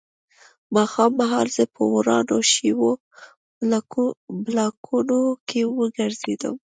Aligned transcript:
ماښام 0.75 1.11
مهال 1.19 1.47
زه 1.55 1.63
په 1.75 1.81
ورانو 1.93 2.37
شویو 2.51 2.89
بلاکونو 4.43 5.19
کې 5.47 5.61
وګرځېدم 5.79 6.55